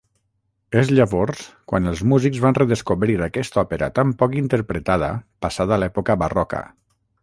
És 0.79 0.87
llavors 0.99 1.43
quan 1.73 1.91
els 1.91 2.01
músics 2.13 2.41
van 2.47 2.57
redescobrir 2.59 3.19
aquesta 3.29 3.63
òpera 3.67 3.93
tan 4.01 4.17
poc 4.23 4.37
interpretada 4.45 5.15
passada 5.47 5.83
l'època 5.83 6.23
barroca. 6.25 6.69